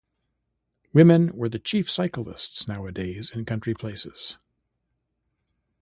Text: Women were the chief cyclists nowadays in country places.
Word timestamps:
Women 0.93 1.29
were 1.37 1.47
the 1.47 1.59
chief 1.59 1.87
cyclists 1.87 2.67
nowadays 2.67 3.29
in 3.35 3.45
country 3.45 3.75
places. 3.75 4.39